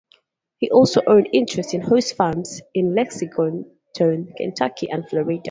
[0.57, 3.69] He also owned interests in horse farms in Lexington,
[4.35, 5.39] Kentucky and Florida.